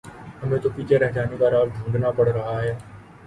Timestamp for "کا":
1.39-1.49